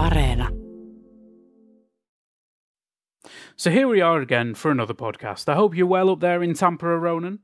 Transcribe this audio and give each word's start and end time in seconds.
Areena. 0.00 0.48
So 3.54 3.70
here 3.70 3.86
we 3.86 4.00
are 4.00 4.22
again 4.22 4.54
for 4.54 4.70
another 4.70 4.94
podcast. 4.94 5.46
I 5.46 5.54
hope 5.54 5.76
you're 5.76 5.86
well 5.86 6.08
up 6.08 6.20
there 6.20 6.42
in 6.42 6.54
Tampere, 6.54 6.98
Ronan. 6.98 7.40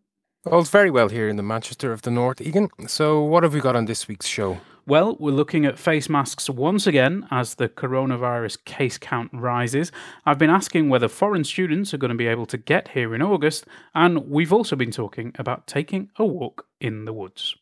Well, 0.46 0.60
it's 0.60 0.70
very 0.70 0.90
well 0.90 1.08
here 1.10 1.28
in 1.28 1.36
the 1.36 1.42
Manchester 1.42 1.92
of 1.92 2.02
the 2.02 2.10
North, 2.10 2.40
Egan. 2.40 2.70
So, 2.86 3.20
what 3.22 3.42
have 3.42 3.52
we 3.52 3.60
got 3.60 3.76
on 3.76 3.84
this 3.84 4.08
week's 4.08 4.26
show? 4.26 4.58
Well, 4.86 5.16
we're 5.18 5.32
looking 5.32 5.66
at 5.66 5.78
face 5.78 6.08
masks 6.08 6.48
once 6.48 6.86
again 6.86 7.26
as 7.30 7.56
the 7.56 7.68
coronavirus 7.68 8.64
case 8.64 8.96
count 8.96 9.30
rises. 9.34 9.92
I've 10.24 10.38
been 10.38 10.48
asking 10.48 10.88
whether 10.88 11.08
foreign 11.08 11.44
students 11.44 11.92
are 11.92 11.98
going 11.98 12.12
to 12.12 12.16
be 12.16 12.28
able 12.28 12.46
to 12.46 12.56
get 12.56 12.88
here 12.88 13.14
in 13.14 13.20
August, 13.20 13.66
and 13.94 14.30
we've 14.30 14.52
also 14.52 14.76
been 14.76 14.92
talking 14.92 15.32
about 15.38 15.66
taking 15.66 16.10
a 16.16 16.24
walk 16.24 16.66
in 16.80 17.04
the 17.04 17.12
woods. 17.12 17.56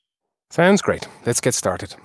Sounds 0.51 0.83
great. 0.83 1.09
Let's 1.27 1.41
get 1.41 1.55
started. 1.55 1.97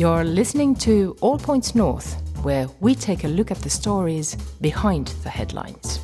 You're 0.00 0.24
listening 0.24 0.74
to 0.76 1.14
All 1.20 1.38
Points 1.38 1.74
North, 1.74 2.14
where 2.42 2.68
we 2.80 2.94
take 2.94 3.24
a 3.24 3.28
look 3.28 3.50
at 3.50 3.58
the 3.58 3.68
stories 3.68 4.34
behind 4.62 5.08
the 5.22 5.28
headlines. 5.28 6.00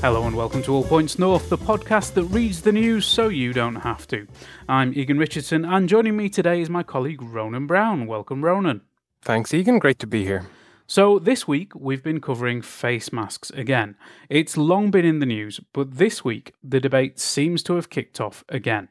Hello 0.00 0.26
and 0.26 0.34
welcome 0.34 0.64
to 0.64 0.74
All 0.74 0.82
Points 0.82 1.16
North, 1.20 1.48
the 1.48 1.56
podcast 1.56 2.14
that 2.14 2.24
reads 2.24 2.60
the 2.60 2.72
news 2.72 3.06
so 3.06 3.28
you 3.28 3.52
don't 3.52 3.76
have 3.76 4.08
to. 4.08 4.26
I'm 4.68 4.92
Egan 4.92 5.16
Richardson, 5.16 5.64
and 5.64 5.88
joining 5.88 6.16
me 6.16 6.28
today 6.28 6.60
is 6.60 6.68
my 6.68 6.82
colleague 6.82 7.22
Ronan 7.22 7.68
Brown. 7.68 8.08
Welcome, 8.08 8.44
Ronan. 8.44 8.80
Thanks, 9.22 9.54
Egan. 9.54 9.78
Great 9.78 10.00
to 10.00 10.08
be 10.08 10.24
here. 10.24 10.48
So, 10.88 11.20
this 11.20 11.46
week 11.46 11.72
we've 11.76 12.02
been 12.02 12.20
covering 12.20 12.62
face 12.62 13.12
masks 13.12 13.50
again. 13.50 13.94
It's 14.28 14.56
long 14.56 14.90
been 14.90 15.04
in 15.04 15.20
the 15.20 15.26
news, 15.26 15.60
but 15.72 15.98
this 15.98 16.24
week 16.24 16.52
the 16.64 16.80
debate 16.80 17.20
seems 17.20 17.62
to 17.62 17.76
have 17.76 17.90
kicked 17.90 18.20
off 18.20 18.42
again. 18.48 18.88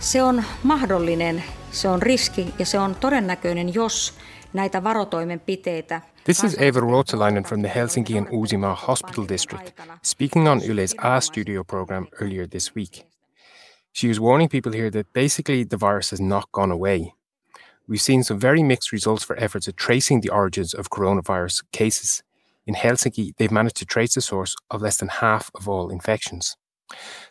Se 0.00 0.22
on 0.22 0.44
mahdollinen, 0.62 1.44
se 1.72 1.88
on 1.88 2.02
riski 2.02 2.54
ja 2.58 2.66
se 2.66 2.78
on 2.78 2.94
todennäköinen, 2.94 3.74
jos 3.74 4.14
näitä 4.52 4.84
varotoimenpiteitä 4.84 6.00
This 6.24 6.44
is 6.44 6.56
Eva 6.58 6.80
Ruotsalainen 6.80 7.44
from 7.44 7.60
the 7.60 7.72
Helsinki 7.74 8.18
and 8.18 8.26
Uusimaa 8.30 8.74
Hospital 8.74 9.24
District, 9.28 9.80
speaking 10.02 10.48
on 10.48 10.60
Yle's 10.60 10.94
A 10.98 11.20
Studio 11.20 11.64
program 11.64 12.06
earlier 12.22 12.48
this 12.48 12.76
week. 12.76 13.06
She 13.96 14.08
was 14.08 14.20
warning 14.20 14.50
people 14.50 14.72
here 14.72 14.90
that 14.90 15.12
basically 15.12 15.64
the 15.64 15.76
virus 15.80 16.10
has 16.10 16.20
not 16.20 16.44
gone 16.52 16.74
away. 16.74 17.12
We've 17.88 18.02
seen 18.02 18.24
some 18.24 18.40
very 18.40 18.62
mixed 18.62 18.92
results 18.92 19.26
for 19.26 19.36
efforts 19.44 19.68
at 19.68 19.76
tracing 19.76 20.22
the 20.22 20.32
origins 20.32 20.74
of 20.74 20.88
coronavirus 20.88 21.62
cases. 21.72 22.22
In 22.66 22.74
Helsinki, 22.74 23.32
they've 23.36 23.54
managed 23.54 23.76
to 23.76 23.84
trace 23.84 24.14
the 24.14 24.20
source 24.20 24.54
of 24.68 24.82
less 24.82 24.96
than 24.96 25.08
half 25.08 25.50
of 25.54 25.68
all 25.68 25.92
infections. 25.92 26.56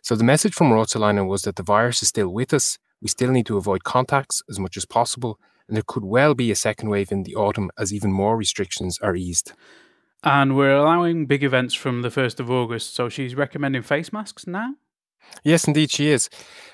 So 0.02 0.16
the 0.16 0.24
message 0.24 0.54
from 0.54 0.72
Ruotsalainen 0.72 1.28
was 1.28 1.44
that 1.44 1.56
the 1.56 1.64
virus 1.64 2.02
is 2.02 2.10
still 2.10 2.30
with 2.30 2.54
us. 2.54 2.78
We 3.02 3.08
still 3.08 3.32
need 3.32 3.46
to 3.48 3.58
avoid 3.58 3.84
contacts 3.84 4.42
as 4.50 4.60
much 4.60 4.78
as 4.78 4.86
possible, 4.86 5.40
and 5.68 5.76
there 5.76 5.84
could 5.86 6.04
well 6.04 6.34
be 6.34 6.52
a 6.52 6.56
second 6.56 6.90
wave 6.90 7.12
in 7.12 7.24
the 7.24 7.36
autumn 7.36 7.70
as 7.78 7.94
even 7.94 8.12
more 8.12 8.36
restrictions 8.36 9.00
are 9.02 9.16
eased. 9.16 9.54
And 10.24 10.58
we're 10.58 10.76
allowing 10.76 11.28
big 11.28 11.44
events 11.44 11.74
from 11.74 12.02
the 12.02 12.10
1st 12.10 12.40
of 12.42 12.52
August, 12.52 12.94
so 12.94 13.08
she's 13.08 13.36
recommending 13.36 13.84
face 13.84 14.12
masks 14.12 14.46
now? 14.46 14.76
Yes, 15.44 15.66
indeed, 15.66 15.92
she 15.92 16.10
is. 16.10 16.30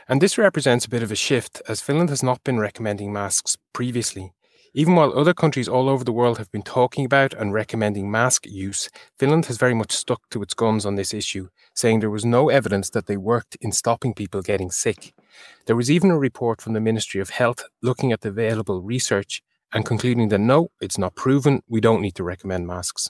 And 0.08 0.22
this 0.22 0.38
represents 0.38 0.86
a 0.86 0.90
bit 0.90 1.04
of 1.04 1.12
a 1.12 1.16
shift, 1.16 1.62
as 1.68 1.82
Finland 1.82 2.10
has 2.10 2.24
not 2.24 2.44
been 2.44 2.60
recommending 2.60 3.14
masks 3.14 3.58
previously. 3.74 4.34
Even 4.78 4.94
while 4.96 5.18
other 5.18 5.34
countries 5.34 5.70
all 5.70 5.88
over 5.88 6.04
the 6.04 6.12
world 6.12 6.38
have 6.38 6.52
been 6.52 6.62
talking 6.62 7.06
about 7.06 7.34
and 7.34 7.54
recommending 7.54 8.12
mask 8.12 8.46
use, 8.46 8.90
Finland 9.18 9.46
has 9.46 9.56
very 9.56 9.74
much 9.74 9.94
stuck 9.94 10.30
to 10.30 10.42
its 10.42 10.54
guns 10.54 10.86
on 10.86 10.96
this 10.96 11.14
issue, 11.14 11.48
saying 11.74 12.02
there 12.02 12.10
was 12.10 12.26
no 12.26 12.50
evidence 12.50 12.90
that 12.90 13.06
they 13.06 13.16
worked 13.16 13.56
in 13.62 13.72
stopping 13.72 14.14
people 14.14 14.42
getting 14.42 14.70
sick. 14.70 15.14
There 15.66 15.78
was 15.78 15.90
even 15.90 16.12
a 16.12 16.20
report 16.20 16.62
from 16.62 16.74
the 16.74 16.82
Ministry 16.82 17.22
of 17.22 17.30
Health 17.30 17.64
looking 17.82 18.12
at 18.12 18.20
the 18.20 18.28
available 18.28 18.82
research 18.82 19.42
and 19.72 19.86
concluding 19.86 20.28
that 20.28 20.40
no, 20.40 20.72
it's 20.82 20.98
not 20.98 21.16
proven, 21.16 21.64
we 21.70 21.80
don't 21.80 22.02
need 22.02 22.16
to 22.16 22.26
recommend 22.26 22.68
masks. 22.68 23.10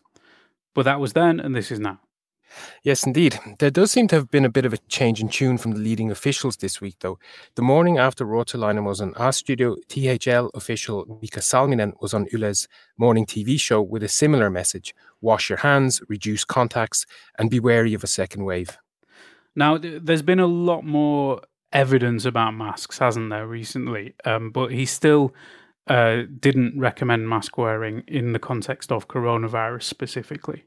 But 0.76 0.86
that 0.86 1.00
was 1.00 1.14
then, 1.14 1.40
and 1.40 1.56
this 1.56 1.72
is 1.72 1.80
now. 1.80 2.00
Yes, 2.84 3.06
indeed. 3.06 3.40
There 3.60 3.72
does 3.72 3.92
seem 3.92 4.08
to 4.10 4.16
have 4.16 4.32
been 4.32 4.46
a 4.46 4.50
bit 4.50 4.66
of 4.66 4.74
a 4.74 4.78
change 4.88 5.22
in 5.22 5.30
tune 5.30 5.58
from 5.58 5.72
the 5.72 5.80
leading 5.80 6.12
officials 6.12 6.58
this 6.58 6.80
week, 6.80 6.96
though. 7.00 7.20
The 7.56 7.62
morning 7.62 7.98
after 7.98 8.26
Ruotsalainen 8.26 8.86
was 8.86 9.02
on 9.02 9.14
our 9.16 9.34
studio, 9.34 9.76
THL 9.90 10.50
official 10.54 11.20
Mika 11.22 11.40
Salminen 11.40 11.94
was 12.02 12.14
on 12.14 12.28
Yle's 12.32 12.68
morning 12.98 13.26
TV 13.26 13.60
show 13.60 13.82
with 13.82 14.04
a 14.04 14.08
similar 14.08 14.50
message 14.50 14.94
wash 15.22 15.50
your 15.50 15.58
hands, 15.60 16.02
reduce 16.08 16.46
contacts, 16.46 17.06
and 17.40 17.50
be 17.50 17.60
wary 17.60 17.94
of 17.94 18.04
a 18.04 18.08
second 18.08 18.46
wave. 18.46 18.78
Now, 19.56 19.78
th- 19.78 20.02
there's 20.04 20.22
been 20.22 20.40
a 20.40 20.46
lot 20.46 20.84
more 20.84 21.42
evidence 21.74 22.26
about 22.26 22.54
masks, 22.54 23.00
hasn't 23.00 23.30
there, 23.30 23.48
recently? 23.48 24.14
Um, 24.24 24.52
but 24.52 24.72
he 24.72 24.86
still 24.86 25.34
uh, 25.88 26.24
didn't 26.40 26.80
recommend 26.80 27.30
mask 27.30 27.58
wearing 27.58 28.04
in 28.08 28.34
the 28.34 28.40
context 28.40 28.92
of 28.92 29.08
coronavirus 29.08 29.84
specifically. 29.84 30.64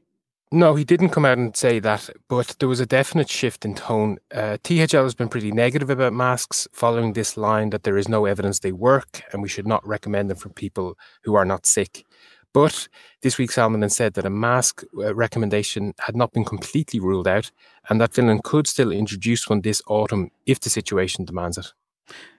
No, 0.51 0.73
he 0.73 0.83
didn't 0.83 1.09
come 1.09 1.25
out 1.25 1.37
and 1.37 1.55
say 1.55 1.77
that, 1.77 2.09
but 2.27 2.55
there 2.59 2.67
was 2.67 2.79
a 2.79 2.85
definite 2.87 3.29
shift 3.29 3.65
in 3.65 3.75
tone. 3.75 4.17
Uh, 4.33 4.57
THL 4.63 5.03
has 5.03 5.13
been 5.13 5.29
pretty 5.29 5.51
negative 5.51 5.91
about 5.91 6.11
masks, 6.11 6.67
following 6.73 7.13
this 7.13 7.37
line 7.37 7.69
that 7.69 7.83
there 7.83 7.99
is 7.99 8.09
no 8.09 8.25
evidence 8.25 8.57
they 8.57 8.71
work 8.71 9.21
and 9.31 9.43
we 9.43 9.47
should 9.47 9.67
not 9.67 9.87
recommend 9.87 10.27
them 10.27 10.37
for 10.37 10.49
people 10.49 10.97
who 11.23 11.35
are 11.35 11.45
not 11.45 11.67
sick. 11.67 12.03
But 12.51 12.87
this 13.21 13.37
week, 13.37 13.51
Salminen 13.51 13.91
said 13.91 14.15
that 14.15 14.25
a 14.25 14.31
mask 14.31 14.83
uh, 14.97 15.13
recommendation 15.13 15.93
had 15.99 16.15
not 16.15 16.33
been 16.33 16.45
completely 16.45 16.99
ruled 16.99 17.27
out 17.27 17.51
and 17.87 18.01
that 18.01 18.15
Finland 18.15 18.43
could 18.43 18.65
still 18.65 18.91
introduce 18.91 19.47
one 19.47 19.61
this 19.61 19.83
autumn 19.87 20.31
if 20.47 20.59
the 20.59 20.71
situation 20.71 21.25
demands 21.25 21.59
it. 21.59 21.73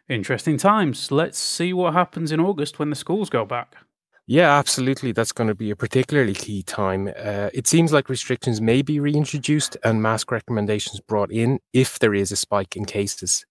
Interesting 0.09 0.59
times. 0.59 1.13
Let's 1.13 1.39
see 1.39 1.73
what 1.73 1.93
happens 1.93 2.33
in 2.33 2.41
August 2.41 2.81
when 2.81 2.91
the 2.91 2.97
schools 2.97 3.31
go 3.31 3.45
back. 3.45 3.77
Yeah, 4.31 4.57
absolutely. 4.57 5.11
That's 5.11 5.33
going 5.33 5.49
to 5.49 5.57
be 5.57 5.73
a 5.73 5.75
particularly 5.75 6.35
key 6.35 6.63
time. 6.63 7.09
Uh, 7.09 7.51
it 7.53 7.67
seems 7.67 7.93
like 7.93 8.09
restrictions 8.09 8.61
may 8.61 8.81
be 8.81 9.01
reintroduced 9.01 9.77
and 9.83 10.01
mask 10.01 10.31
recommendations 10.31 11.01
brought 11.01 11.33
in 11.33 11.59
if 11.73 11.99
there 11.99 12.15
is 12.15 12.31
a 12.31 12.37
spike 12.37 12.77
in 12.77 12.85
cases. 12.85 13.45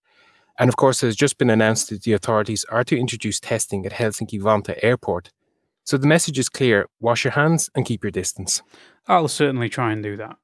And 0.58 0.70
of 0.70 0.76
course, 0.76 1.02
it 1.02 1.08
has 1.08 1.16
just 1.16 1.36
been 1.36 1.50
announced 1.50 1.90
that 1.90 2.04
the 2.04 2.14
authorities 2.14 2.64
are 2.70 2.82
to 2.84 2.98
introduce 2.98 3.38
testing 3.38 3.84
at 3.84 3.92
Helsinki 3.92 4.40
Vantaa 4.40 4.78
Airport. 4.80 5.30
So 5.84 5.98
the 5.98 6.06
message 6.06 6.38
is 6.38 6.48
clear 6.48 6.86
wash 6.98 7.24
your 7.24 7.32
hands 7.32 7.68
and 7.74 7.84
keep 7.84 8.02
your 8.02 8.10
distance. 8.10 8.62
I'll 9.06 9.28
certainly 9.28 9.68
try 9.68 9.92
and 9.92 10.02
do 10.02 10.16
that. 10.16 10.36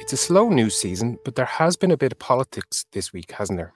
It's 0.00 0.14
a 0.14 0.16
slow 0.16 0.48
news 0.48 0.74
season, 0.74 1.18
but 1.22 1.34
there 1.34 1.44
has 1.44 1.76
been 1.76 1.90
a 1.90 1.98
bit 1.98 2.12
of 2.12 2.18
politics 2.18 2.86
this 2.92 3.12
week, 3.12 3.32
hasn't 3.32 3.58
there? 3.58 3.74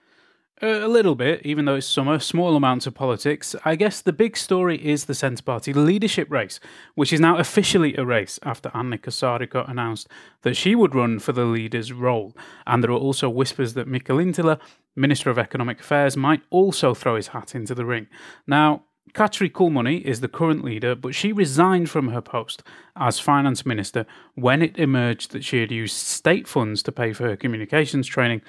A 0.65 0.89
little 0.89 1.15
bit, 1.15 1.43
even 1.45 1.67
though 1.67 1.75
it's 1.75 1.87
summer, 1.87 2.19
small 2.19 2.57
amounts 2.57 2.87
of 2.87 2.95
politics. 2.95 3.55
I 3.67 3.77
guess 3.77 4.01
the 4.01 4.15
big 4.15 4.35
story 4.35 4.83
is 4.83 5.05
the 5.05 5.15
Centre 5.15 5.43
Party 5.43 5.75
leadership 5.75 6.31
race, 6.31 6.59
which 6.95 7.13
is 7.13 7.21
now 7.21 7.37
officially 7.37 7.95
a 7.99 8.05
race 8.07 8.41
after 8.43 8.71
Annika 8.71 9.11
Saarikko 9.11 9.69
announced 9.69 10.09
that 10.41 10.57
she 10.57 10.75
would 10.75 10.95
run 10.95 11.19
for 11.19 11.33
the 11.33 11.45
leader's 11.45 11.93
role. 11.93 12.35
And 12.67 12.83
there 12.83 12.93
are 12.93 12.95
also 12.95 13.29
whispers 13.29 13.75
that 13.75 13.87
Mika 13.87 14.13
Lintilä, 14.13 14.59
Minister 14.97 15.29
of 15.29 15.39
Economic 15.39 15.81
Affairs, 15.81 16.17
might 16.17 16.41
also 16.49 16.95
throw 16.95 17.17
his 17.17 17.29
hat 17.29 17.55
into 17.55 17.75
the 17.75 17.85
ring. 17.85 18.07
Now, 18.47 18.85
Katri 19.13 19.53
Kulmuni 19.53 20.01
is 20.01 20.23
the 20.23 20.29
current 20.29 20.65
leader, 20.65 20.95
but 20.95 21.15
she 21.15 21.31
resigned 21.31 21.91
from 21.91 22.09
her 22.09 22.23
post 22.23 22.63
as 22.97 23.19
finance 23.19 23.67
minister 23.67 24.07
when 24.35 24.63
it 24.63 24.79
emerged 24.79 25.33
that 25.33 25.45
she 25.45 25.61
had 25.61 25.71
used 25.71 25.95
state 25.95 26.49
funds 26.49 26.83
to 26.85 26.91
pay 26.91 27.13
for 27.13 27.25
her 27.25 27.37
communications 27.37 28.07
training 28.07 28.41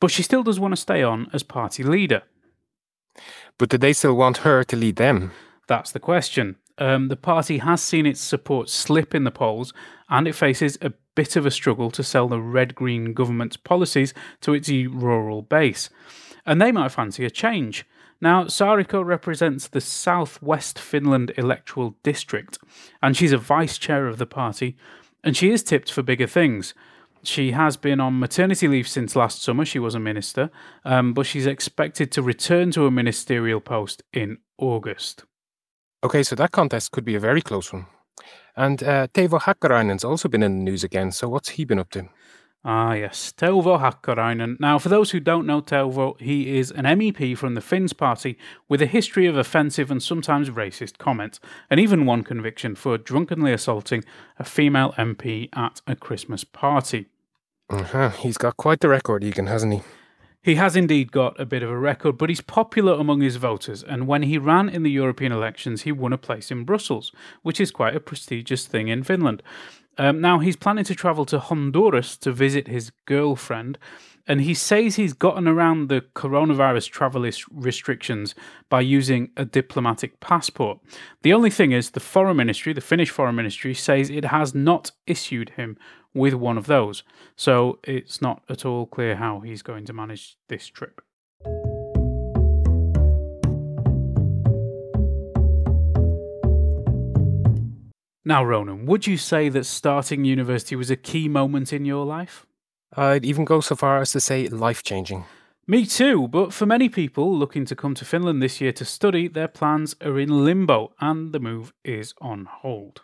but 0.00 0.10
she 0.10 0.22
still 0.22 0.42
does 0.42 0.60
want 0.60 0.72
to 0.72 0.80
stay 0.80 1.02
on 1.02 1.28
as 1.32 1.42
party 1.42 1.82
leader. 1.82 2.22
But 3.58 3.68
do 3.68 3.78
they 3.78 3.92
still 3.92 4.14
want 4.14 4.38
her 4.38 4.64
to 4.64 4.76
lead 4.76 4.96
them? 4.96 5.32
That's 5.68 5.92
the 5.92 6.00
question. 6.00 6.56
Um, 6.76 7.08
the 7.08 7.16
party 7.16 7.58
has 7.58 7.80
seen 7.80 8.04
its 8.04 8.20
support 8.20 8.68
slip 8.68 9.14
in 9.14 9.24
the 9.24 9.30
polls, 9.30 9.72
and 10.08 10.26
it 10.26 10.34
faces 10.34 10.76
a 10.80 10.92
bit 11.14 11.36
of 11.36 11.46
a 11.46 11.50
struggle 11.50 11.90
to 11.92 12.02
sell 12.02 12.28
the 12.28 12.40
red 12.40 12.74
green 12.74 13.14
government's 13.14 13.56
policies 13.56 14.12
to 14.40 14.54
its 14.54 14.68
rural 14.68 15.42
base. 15.42 15.88
And 16.44 16.60
they 16.60 16.72
might 16.72 16.90
fancy 16.90 17.24
a 17.24 17.30
change. 17.30 17.86
Now, 18.20 18.44
Saarikko 18.44 19.04
represents 19.04 19.68
the 19.68 19.80
Southwest 19.80 20.78
Finland 20.78 21.32
electoral 21.36 21.96
district, 22.02 22.58
and 23.02 23.16
she's 23.16 23.32
a 23.32 23.38
vice 23.38 23.78
chair 23.78 24.06
of 24.06 24.18
the 24.18 24.26
party, 24.26 24.76
and 25.22 25.36
she 25.36 25.50
is 25.50 25.62
tipped 25.62 25.90
for 25.90 26.02
bigger 26.02 26.26
things. 26.26 26.74
She 27.26 27.52
has 27.52 27.76
been 27.76 28.00
on 28.00 28.18
maternity 28.18 28.68
leave 28.68 28.88
since 28.88 29.16
last 29.16 29.42
summer. 29.42 29.64
She 29.64 29.78
was 29.78 29.94
a 29.94 30.00
minister, 30.00 30.50
um, 30.84 31.14
but 31.14 31.26
she's 31.26 31.46
expected 31.46 32.12
to 32.12 32.22
return 32.22 32.70
to 32.72 32.86
a 32.86 32.90
ministerial 32.90 33.60
post 33.60 34.02
in 34.12 34.38
August. 34.58 35.24
Okay, 36.02 36.22
so 36.22 36.36
that 36.36 36.52
contest 36.52 36.92
could 36.92 37.04
be 37.04 37.14
a 37.14 37.20
very 37.20 37.40
close 37.40 37.72
one. 37.72 37.86
And 38.56 38.82
uh, 38.82 39.08
Teuvo 39.08 39.40
Hakkarainen's 39.40 40.04
also 40.04 40.28
been 40.28 40.42
in 40.42 40.58
the 40.58 40.70
news 40.70 40.84
again. 40.84 41.10
So 41.12 41.28
what's 41.28 41.50
he 41.50 41.64
been 41.64 41.78
up 41.78 41.90
to? 41.90 42.08
Ah, 42.66 42.94
yes, 42.94 43.30
Teuvo 43.36 43.78
Hakkarainen. 43.78 44.58
Now, 44.58 44.78
for 44.78 44.88
those 44.88 45.10
who 45.10 45.20
don't 45.20 45.46
know 45.46 45.60
Teuvo, 45.60 46.18
he 46.18 46.56
is 46.56 46.70
an 46.70 46.84
MEP 46.84 47.36
from 47.36 47.54
the 47.54 47.60
Finns 47.60 47.92
party 47.92 48.38
with 48.70 48.80
a 48.80 48.86
history 48.86 49.26
of 49.26 49.36
offensive 49.36 49.90
and 49.90 50.02
sometimes 50.02 50.48
racist 50.48 50.96
comments, 50.96 51.40
and 51.68 51.78
even 51.78 52.06
one 52.06 52.22
conviction 52.22 52.74
for 52.74 52.96
drunkenly 52.96 53.52
assaulting 53.52 54.02
a 54.38 54.44
female 54.44 54.94
MP 54.96 55.50
at 55.54 55.82
a 55.86 55.94
Christmas 55.94 56.42
party. 56.42 57.06
Uh-huh. 57.70 58.10
He's 58.10 58.36
got 58.36 58.56
quite 58.56 58.80
the 58.80 58.88
record, 58.88 59.24
Egan, 59.24 59.46
hasn't 59.46 59.72
he? 59.72 59.82
He 60.44 60.56
has 60.56 60.76
indeed 60.76 61.10
got 61.10 61.40
a 61.40 61.46
bit 61.46 61.62
of 61.62 61.70
a 61.70 61.78
record, 61.78 62.18
but 62.18 62.28
he's 62.28 62.42
popular 62.42 62.92
among 62.92 63.22
his 63.22 63.36
voters, 63.36 63.82
and 63.82 64.06
when 64.06 64.24
he 64.24 64.36
ran 64.36 64.68
in 64.68 64.82
the 64.82 64.90
European 64.90 65.32
elections, 65.32 65.82
he 65.82 65.92
won 65.92 66.12
a 66.12 66.18
place 66.18 66.50
in 66.50 66.64
Brussels, 66.64 67.12
which 67.40 67.58
is 67.58 67.70
quite 67.70 67.96
a 67.96 68.00
prestigious 68.00 68.66
thing 68.66 68.88
in 68.88 69.02
Finland. 69.02 69.42
Um, 69.96 70.20
now, 70.20 70.40
he's 70.40 70.56
planning 70.56 70.84
to 70.84 70.94
travel 70.94 71.24
to 71.26 71.38
Honduras 71.38 72.18
to 72.18 72.30
visit 72.30 72.68
his 72.68 72.92
girlfriend, 73.06 73.78
and 74.26 74.42
he 74.42 74.52
says 74.52 74.96
he's 74.96 75.14
gotten 75.14 75.48
around 75.48 75.88
the 75.88 76.02
coronavirus 76.14 76.90
travel 76.90 77.26
restrictions 77.50 78.34
by 78.68 78.82
using 78.82 79.30
a 79.38 79.46
diplomatic 79.46 80.20
passport. 80.20 80.78
The 81.22 81.32
only 81.32 81.50
thing 81.50 81.72
is, 81.72 81.90
the 81.90 82.00
foreign 82.00 82.36
ministry, 82.36 82.74
the 82.74 82.82
Finnish 82.82 83.10
foreign 83.10 83.36
ministry, 83.36 83.72
says 83.72 84.10
it 84.10 84.26
has 84.26 84.54
not 84.54 84.90
issued 85.06 85.50
him 85.50 85.78
with 86.14 86.34
one 86.34 86.56
of 86.56 86.66
those. 86.66 87.02
So 87.36 87.78
it's 87.82 88.22
not 88.22 88.42
at 88.48 88.64
all 88.64 88.86
clear 88.86 89.16
how 89.16 89.40
he's 89.40 89.62
going 89.62 89.84
to 89.86 89.92
manage 89.92 90.36
this 90.48 90.66
trip. 90.68 91.00
Now, 98.26 98.42
Ronan, 98.42 98.86
would 98.86 99.06
you 99.06 99.18
say 99.18 99.50
that 99.50 99.66
starting 99.66 100.24
university 100.24 100.76
was 100.76 100.90
a 100.90 100.96
key 100.96 101.28
moment 101.28 101.74
in 101.74 101.84
your 101.84 102.06
life? 102.06 102.46
I'd 102.96 103.24
even 103.24 103.44
go 103.44 103.60
so 103.60 103.76
far 103.76 104.00
as 104.00 104.12
to 104.12 104.20
say 104.20 104.48
life 104.48 104.82
changing. 104.82 105.24
Me 105.66 105.84
too, 105.84 106.28
but 106.28 106.52
for 106.52 106.64
many 106.64 106.88
people 106.88 107.36
looking 107.36 107.66
to 107.66 107.76
come 107.76 107.94
to 107.94 108.04
Finland 108.04 108.42
this 108.42 108.60
year 108.60 108.72
to 108.72 108.84
study, 108.84 109.28
their 109.28 109.48
plans 109.48 109.94
are 110.02 110.18
in 110.18 110.44
limbo 110.44 110.92
and 111.00 111.32
the 111.32 111.40
move 111.40 111.74
is 111.84 112.14
on 112.20 112.46
hold. 112.46 113.02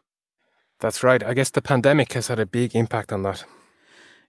That's 0.81 1.03
right. 1.03 1.23
I 1.23 1.35
guess 1.35 1.51
the 1.51 1.63
pandemic 1.63 2.15
has 2.15 2.29
had 2.29 2.39
a 2.39 2.47
big 2.47 2.75
impact 2.75 3.13
on 3.13 3.23
that. 3.23 3.45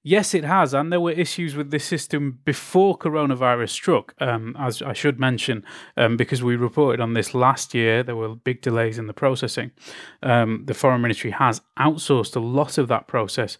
Yes, 0.03 0.33
it 0.33 0.43
has, 0.43 0.73
and 0.73 0.91
there 0.91 0.99
were 0.99 1.11
issues 1.11 1.55
with 1.55 1.69
this 1.69 1.85
system 1.85 2.39
before 2.43 2.97
coronavirus 2.97 3.69
struck. 3.69 4.15
Um, 4.19 4.55
as 4.57 4.81
I 4.81 4.93
should 4.93 5.19
mention, 5.19 5.63
um, 5.95 6.17
because 6.17 6.41
we 6.41 6.55
reported 6.55 6.99
on 6.99 7.13
this 7.13 7.35
last 7.35 7.75
year, 7.75 8.01
there 8.01 8.15
were 8.15 8.33
big 8.33 8.63
delays 8.63 8.97
in 8.97 9.05
the 9.05 9.13
processing. 9.13 9.69
Um, 10.23 10.63
the 10.65 10.73
foreign 10.73 11.01
ministry 11.01 11.29
has 11.31 11.61
outsourced 11.77 12.35
a 12.35 12.39
lot 12.39 12.79
of 12.79 12.87
that 12.87 13.07
process. 13.07 13.59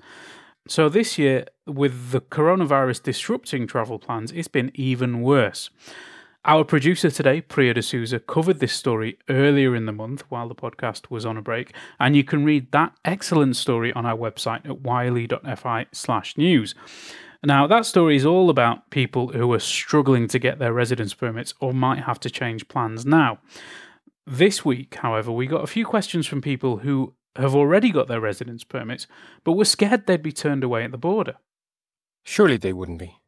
So 0.68 0.90
this 0.90 1.20
year, 1.20 1.46
with 1.68 2.10
the 2.10 2.22
coronavirus 2.22 3.04
disrupting 3.04 3.68
travel 3.68 4.00
plans, 4.00 4.32
it's 4.32 4.48
been 4.48 4.72
even 4.74 5.22
worse. 5.22 5.70
Our 6.44 6.64
producer 6.64 7.12
today, 7.12 7.40
Priya 7.40 7.76
D'Souza, 7.76 8.20
covered 8.20 8.60
this 8.60 8.74
story 8.74 9.20
earlier 9.30 9.76
in 9.76 9.86
the 9.86 9.92
month 9.92 10.24
while 10.30 10.48
the 10.48 10.56
podcast 10.56 11.12
was 11.12 11.24
on 11.24 11.38
a 11.38 11.42
break, 11.42 11.72
and 12.00 12.16
you 12.16 12.24
can 12.24 12.44
read 12.44 12.72
that 12.72 12.94
excellent 13.06 13.58
story 13.58 13.94
on 13.94 14.08
our 14.08 14.18
website 14.18 14.68
at 14.68 14.84
yle.fi 14.84 15.86
slash 15.92 16.38
news. 16.38 16.74
Now, 17.44 17.68
that 17.68 17.86
story 17.86 18.16
is 18.16 18.26
all 18.26 18.50
about 18.50 18.90
people 18.90 19.28
who 19.28 19.54
are 19.54 19.60
struggling 19.60 20.28
to 20.30 20.40
get 20.40 20.58
their 20.58 20.74
residence 20.74 21.14
permits 21.14 21.54
or 21.60 21.74
might 21.74 22.06
have 22.06 22.20
to 22.22 22.30
change 22.32 22.68
plans 22.68 23.06
now. 23.06 23.38
This 24.26 24.66
week, 24.66 24.96
however, 24.96 25.32
we 25.32 25.46
got 25.46 25.64
a 25.64 25.68
few 25.68 25.86
questions 25.86 26.26
from 26.26 26.42
people 26.42 26.78
who 26.78 27.14
have 27.36 27.54
already 27.54 27.92
got 27.92 28.08
their 28.08 28.20
residence 28.20 28.64
permits, 28.64 29.06
but 29.44 29.54
were 29.54 29.64
scared 29.64 30.08
they'd 30.08 30.24
be 30.24 30.32
turned 30.32 30.64
away 30.64 30.84
at 30.86 30.92
the 30.92 30.98
border. 30.98 31.36
Surely 32.24 32.58
they 32.58 32.74
wouldn't 32.74 32.98
be. 32.98 33.21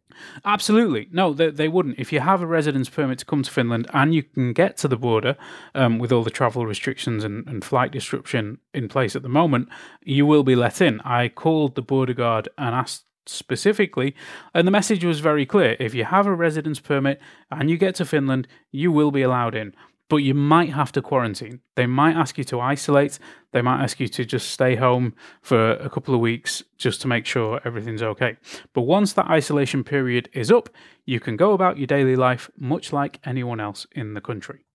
Absolutely. 0.46 1.10
No, 1.12 1.34
they, 1.34 1.50
they 1.50 1.68
wouldn't. 1.68 2.00
If 2.00 2.12
you 2.12 2.20
have 2.20 2.42
a 2.42 2.48
residence 2.48 2.90
permit 2.90 3.20
to 3.20 3.26
come 3.26 3.44
to 3.44 3.52
Finland 3.52 3.88
and 3.94 4.14
you 4.14 4.24
can 4.24 4.54
get 4.54 4.78
to 4.78 4.88
the 4.88 4.98
border 4.98 5.36
um, 5.76 6.00
with 6.00 6.12
all 6.12 6.24
the 6.24 6.30
travel 6.30 6.66
restrictions 6.66 7.24
and, 7.24 7.48
and 7.48 7.64
flight 7.64 7.92
disruption 7.92 8.60
in 8.74 8.88
place 8.88 9.16
at 9.16 9.24
the 9.24 9.30
moment, 9.30 9.70
you 10.04 10.26
will 10.26 10.44
be 10.44 10.56
let 10.56 10.82
in. 10.82 11.00
I 11.02 11.30
called 11.30 11.76
the 11.76 11.82
border 11.82 12.14
guard 12.14 12.50
and 12.58 12.76
asked 12.76 13.06
specifically, 13.26 14.16
and 14.54 14.68
the 14.68 14.72
message 14.72 15.06
was 15.06 15.20
very 15.22 15.46
clear. 15.46 15.78
If 15.80 15.94
you 15.94 16.04
have 16.06 16.28
a 16.28 16.34
residence 16.34 16.80
permit 16.80 17.22
and 17.50 17.70
you 17.70 17.78
get 17.78 17.96
to 17.96 18.06
Finland, 18.06 18.48
you 18.72 18.92
will 18.92 19.12
be 19.12 19.22
allowed 19.22 19.56
in 19.56 19.74
but 20.14 20.22
you 20.22 20.36
might 20.36 20.70
have 20.70 20.92
to 20.92 21.02
quarantine. 21.02 21.60
They 21.76 21.88
might 21.88 22.16
ask 22.16 22.38
you 22.38 22.44
to 22.44 22.60
isolate. 22.60 23.18
They 23.52 23.64
might 23.64 23.82
ask 23.82 24.00
you 24.00 24.08
to 24.10 24.24
just 24.24 24.52
stay 24.52 24.76
home 24.76 25.16
for 25.42 25.72
a 25.72 25.90
couple 25.90 26.14
of 26.14 26.20
weeks 26.22 26.62
just 26.78 27.02
to 27.02 27.08
make 27.08 27.26
sure 27.26 27.60
everything's 27.66 28.04
okay. 28.04 28.38
But 28.76 28.84
once 28.84 29.14
that 29.14 29.26
isolation 29.26 29.84
period 29.84 30.30
is 30.32 30.52
up, 30.52 30.70
you 31.08 31.20
can 31.20 31.36
go 31.36 31.54
about 31.54 31.80
your 31.80 31.88
daily 31.88 32.16
life 32.16 32.52
much 32.56 32.94
like 32.94 33.22
anyone 33.26 33.60
else 33.60 33.88
in 33.94 34.14
the 34.14 34.22
country. 34.22 34.68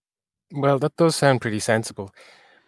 Well, 0.50 0.80
that 0.80 0.96
does 0.96 1.14
sound 1.14 1.40
pretty 1.40 1.60
sensible. 1.60 2.12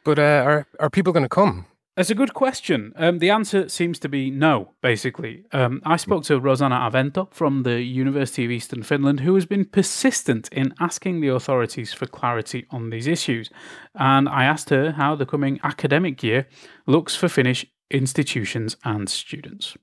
But 0.04 0.20
uh, 0.20 0.44
are 0.46 0.66
are 0.78 0.90
people 0.90 1.12
going 1.12 1.24
to 1.24 1.28
come? 1.28 1.66
That's 1.96 2.10
a 2.10 2.14
good 2.14 2.34
question. 2.34 2.92
Um, 2.96 3.18
the 3.18 3.30
answer 3.30 3.68
seems 3.68 3.98
to 3.98 4.08
be 4.08 4.30
no, 4.30 4.74
basically. 4.80 5.44
Um, 5.52 5.82
I 5.84 5.96
spoke 5.96 6.22
to 6.24 6.40
Rosanna 6.40 6.76
Avento 6.76 7.32
from 7.32 7.64
the 7.64 7.82
University 7.82 8.44
of 8.44 8.50
Eastern 8.50 8.82
Finland, 8.82 9.20
who 9.20 9.34
has 9.34 9.44
been 9.44 9.64
persistent 9.64 10.48
in 10.52 10.72
asking 10.78 11.20
the 11.20 11.28
authorities 11.28 11.92
for 11.92 12.06
clarity 12.06 12.66
on 12.70 12.90
these 12.90 13.06
issues. 13.06 13.50
And 13.94 14.28
I 14.28 14.44
asked 14.44 14.70
her 14.70 14.92
how 14.92 15.16
the 15.16 15.26
coming 15.26 15.58
academic 15.64 16.22
year 16.22 16.46
looks 16.86 17.16
for 17.16 17.28
Finnish 17.28 17.66
institutions 17.90 18.76
and 18.84 19.08
students 19.08 19.76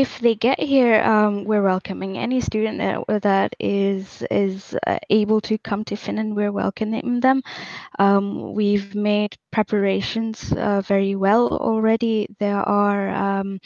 if 0.00 0.18
they 0.20 0.34
get 0.34 0.58
here, 0.58 1.02
um, 1.02 1.44
we're 1.44 1.62
welcoming 1.62 2.16
any 2.16 2.40
student 2.40 2.78
that, 3.22 3.54
is 3.60 4.22
is 4.30 4.74
uh, 4.86 4.98
able 5.10 5.40
to 5.42 5.58
come 5.58 5.84
to 5.84 5.96
Finland. 5.96 6.34
We're 6.34 6.52
welcoming 6.52 7.20
them. 7.20 7.42
Um, 7.98 8.54
we've 8.54 8.94
made 8.94 9.36
preparations 9.50 10.52
uh, 10.56 10.80
very 10.80 11.16
well 11.16 11.48
already. 11.48 12.26
There 12.38 12.56
are 12.56 13.10
um, 13.10 13.60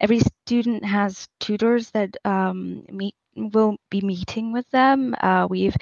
every 0.00 0.20
student 0.42 0.84
has 0.84 1.28
tutors 1.38 1.90
that 1.92 2.16
um, 2.24 2.84
meet 2.90 3.14
will 3.36 3.76
be 3.90 4.00
meeting 4.00 4.52
with 4.52 4.68
them. 4.70 5.14
Uh, 5.20 5.46
we've, 5.48 5.76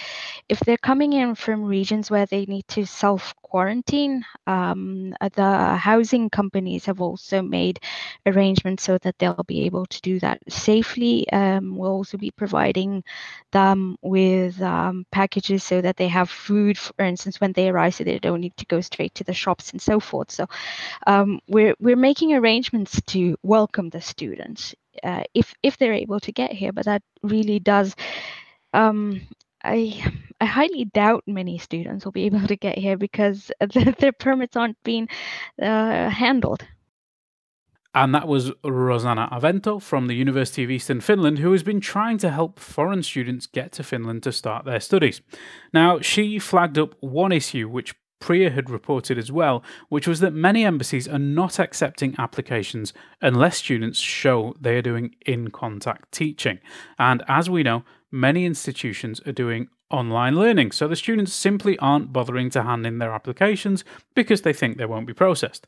if 0.49 0.61
they're 0.61 0.77
coming 0.79 1.13
in 1.13 1.35
from 1.35 1.65
regions 1.65 2.11
where 2.11 2.27
they 2.27 2.45
need 2.47 2.67
to 2.69 2.87
self 2.87 3.35
quarantine, 3.43 4.25
um, 4.47 5.15
the 5.35 5.77
housing 5.77 6.29
companies 6.29 6.85
have 6.87 7.01
also 7.01 7.43
made 7.43 7.81
arrangements 8.27 8.83
so 8.83 8.99
that 8.99 9.17
they'll 9.19 9.45
be 9.47 9.65
able 9.65 9.87
to 9.87 10.01
do 10.03 10.19
that 10.21 10.41
safely. 10.49 11.31
Um, 11.31 11.77
we'll 11.77 11.93
also 11.93 12.19
be 12.19 12.31
providing 12.33 13.05
them 13.53 13.97
with 14.03 14.61
um, 14.61 15.07
packages 15.13 15.63
so 15.65 15.81
that 15.81 15.97
they 15.97 16.09
have 16.09 16.31
food, 16.31 16.77
for 16.79 17.05
instance, 17.05 17.41
when 17.41 17.53
they 17.53 17.69
arrive, 17.69 17.95
so 17.95 18.05
they 18.05 18.19
don't 18.19 18.41
need 18.41 18.57
to 18.57 18.67
go 18.67 18.81
straight 18.81 19.15
to 19.15 19.25
the 19.25 19.35
shops 19.35 19.71
and 19.71 19.81
so 19.81 20.01
forth. 20.01 20.31
So 20.31 20.47
um, 21.07 21.41
we're 21.49 21.75
we're 21.81 21.97
making 21.97 22.35
arrangements 22.35 23.01
to 23.09 23.37
welcome 23.43 23.91
the 23.91 24.01
students 24.01 24.75
uh, 25.03 25.25
if 25.35 25.55
if 25.63 25.79
they're 25.79 25.93
able 25.93 26.21
to 26.21 26.33
get 26.33 26.53
here. 26.53 26.73
But 26.73 26.85
that 26.87 27.03
really 27.23 27.59
does. 27.59 27.95
Um, 28.73 29.21
I 29.63 30.03
I 30.41 30.45
highly 30.45 30.85
doubt 30.87 31.25
many 31.27 31.59
students 31.59 32.05
will 32.05 32.13
be 32.13 32.27
able 32.27 32.47
to 32.47 32.57
get 32.57 32.79
here 32.79 32.97
because 32.97 33.51
their 33.99 34.13
permits 34.13 34.57
aren't 34.57 34.83
being 34.85 35.09
uh, 35.61 36.09
handled. 36.11 36.65
And 37.97 38.13
that 38.13 38.27
was 38.27 38.51
Rosanna 38.65 39.29
Avento 39.31 39.81
from 39.81 40.09
the 40.09 40.17
University 40.17 40.65
of 40.65 40.71
Eastern 40.71 41.01
Finland, 41.01 41.39
who 41.39 41.53
has 41.53 41.63
been 41.63 41.81
trying 41.81 42.19
to 42.19 42.31
help 42.31 42.59
foreign 42.59 43.05
students 43.05 43.47
get 43.47 43.71
to 43.73 43.85
Finland 43.85 44.25
to 44.25 44.33
start 44.33 44.65
their 44.65 44.81
studies. 44.81 45.23
Now, 45.73 46.01
she 46.01 46.41
flagged 46.41 46.77
up 46.77 46.97
one 46.99 47.31
issue 47.31 47.69
which 47.69 47.95
Priya 48.21 48.51
had 48.51 48.71
reported 48.71 49.19
as 49.19 49.31
well, 49.31 49.63
which 49.89 50.09
was 50.09 50.21
that 50.21 50.33
many 50.33 50.65
embassies 50.65 51.07
are 51.07 51.19
not 51.19 51.59
accepting 51.59 52.15
applications 52.19 52.93
unless 53.21 53.59
students 53.59 53.99
show 53.99 54.55
they 54.61 54.77
are 54.77 54.83
doing 54.83 55.15
in 55.27 55.51
contact 55.51 56.11
teaching. 56.13 56.59
And 56.99 57.23
as 57.29 57.51
we 57.51 57.63
know, 57.63 57.85
many 58.11 58.47
institutions 58.47 59.21
are 59.27 59.33
doing 59.33 59.69
online 59.91 60.37
learning, 60.37 60.73
so 60.73 60.89
the 60.89 60.97
students 60.97 61.33
simply 61.33 61.79
aren't 61.79 62.13
bothering 62.13 62.51
to 62.51 62.63
hand 62.63 62.87
in 62.87 62.99
their 62.99 63.13
applications 63.13 63.85
because 64.15 64.43
they 64.43 64.53
think 64.53 64.77
they 64.77 64.87
won't 64.87 65.07
be 65.07 65.13
processed. 65.13 65.67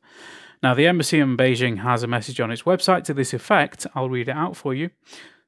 Now, 0.62 0.74
the 0.74 0.86
embassy 0.86 1.20
in 1.20 1.36
Beijing 1.36 1.82
has 1.82 2.02
a 2.02 2.08
message 2.08 2.40
on 2.40 2.50
its 2.50 2.62
website 2.62 3.04
to 3.04 3.14
this 3.14 3.34
effect. 3.34 3.86
I'll 3.94 4.08
read 4.08 4.28
it 4.28 4.36
out 4.36 4.56
for 4.56 4.74
you. 4.74 4.90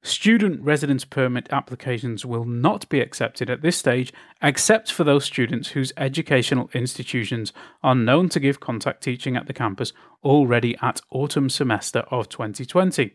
Student 0.02 0.62
residence 0.62 1.05
permit 1.05 1.49
applications 1.50 2.25
will 2.25 2.45
not 2.45 2.88
be 2.88 3.00
accepted 3.00 3.50
at 3.50 3.62
this 3.62 3.76
stage, 3.76 4.12
except 4.40 4.93
for 4.93 5.02
those 5.02 5.25
students 5.25 5.71
whose 5.71 5.93
educational 5.97 6.71
institutions 6.73 7.52
are 7.83 7.97
known 7.97 8.28
to 8.28 8.40
give 8.40 8.61
contact 8.61 9.02
teaching 9.02 9.37
at 9.37 9.47
the 9.49 9.52
campus 9.52 9.93
already 10.23 10.76
at 10.81 11.00
autumn 11.11 11.50
semester 11.50 12.00
of 12.12 12.28
2020. 12.28 13.12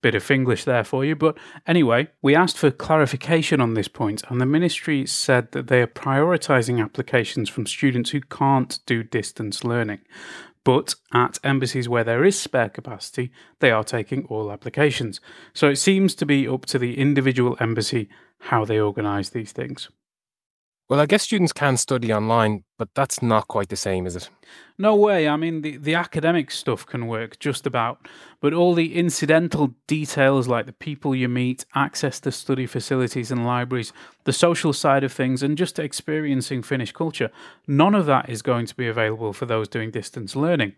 Bit 0.00 0.14
of 0.14 0.30
English 0.30 0.64
there 0.64 0.84
for 0.84 1.04
you, 1.04 1.14
but 1.14 1.36
anyway, 1.66 2.08
we 2.22 2.34
asked 2.34 2.56
for 2.56 2.70
clarification 2.70 3.60
on 3.60 3.74
this 3.74 3.88
point, 3.88 4.24
and 4.28 4.40
the 4.40 4.46
ministry 4.46 5.06
said 5.06 5.52
that 5.52 5.68
they 5.68 5.82
are 5.82 5.86
prioritising 5.86 6.82
applications 6.82 7.50
from 7.50 7.66
students 7.66 8.10
who 8.10 8.20
can't 8.22 8.78
do 8.86 9.02
distance 9.02 9.64
learning. 9.64 10.00
But 10.64 10.94
at 11.12 11.38
embassies 11.42 11.88
where 11.88 12.04
there 12.04 12.24
is 12.24 12.38
spare 12.38 12.68
capacity, 12.68 13.32
they 13.58 13.70
are 13.70 13.84
taking 13.84 14.24
all 14.26 14.52
applications. 14.52 15.20
So 15.54 15.68
it 15.68 15.76
seems 15.76 16.14
to 16.16 16.26
be 16.26 16.46
up 16.46 16.66
to 16.66 16.78
the 16.78 16.98
individual 16.98 17.56
embassy 17.58 18.08
how 18.38 18.64
they 18.64 18.78
organise 18.78 19.30
these 19.30 19.52
things. 19.52 19.88
Well, 20.88 21.00
I 21.00 21.06
guess 21.06 21.22
students 21.22 21.52
can 21.52 21.78
study 21.78 22.12
online, 22.12 22.64
but 22.76 22.88
that's 22.94 23.22
not 23.22 23.48
quite 23.48 23.70
the 23.70 23.76
same, 23.76 24.04
is 24.06 24.14
it? 24.14 24.28
No 24.76 24.94
way. 24.94 25.26
I 25.26 25.36
mean, 25.36 25.62
the, 25.62 25.76
the 25.78 25.94
academic 25.94 26.50
stuff 26.50 26.84
can 26.84 27.06
work 27.06 27.38
just 27.38 27.66
about, 27.66 28.08
but 28.40 28.52
all 28.52 28.74
the 28.74 28.94
incidental 28.96 29.74
details 29.86 30.48
like 30.48 30.66
the 30.66 30.72
people 30.72 31.14
you 31.14 31.28
meet, 31.28 31.64
access 31.74 32.20
to 32.20 32.32
study 32.32 32.66
facilities 32.66 33.30
and 33.30 33.46
libraries, 33.46 33.92
the 34.24 34.32
social 34.32 34.72
side 34.72 35.04
of 35.04 35.12
things, 35.12 35.42
and 35.42 35.56
just 35.56 35.78
experiencing 35.78 36.62
Finnish 36.62 36.92
culture, 36.92 37.30
none 37.66 37.94
of 37.94 38.04
that 38.06 38.28
is 38.28 38.42
going 38.42 38.66
to 38.66 38.76
be 38.76 38.88
available 38.88 39.32
for 39.32 39.46
those 39.46 39.68
doing 39.68 39.90
distance 39.90 40.36
learning. 40.36 40.74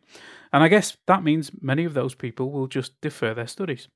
And 0.52 0.62
I 0.62 0.68
guess 0.68 0.96
that 1.06 1.24
means 1.24 1.50
many 1.60 1.84
of 1.84 1.94
those 1.94 2.14
people 2.14 2.52
will 2.52 2.68
just 2.68 3.00
defer 3.00 3.34
their 3.34 3.48
studies. 3.48 3.88